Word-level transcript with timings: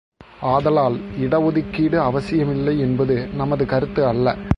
ஆதலால், 0.43 0.95
இடஒதுக்கீடு 1.19 1.97
அவசியமில்லை 1.99 2.79
என்பது 2.79 3.27
நமது 3.33 3.65
கருத்து 3.65 4.07
அல்ல. 4.07 4.35